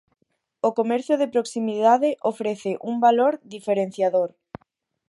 [0.67, 4.29] O comercio de proximidade ofrece un valor diferenciador.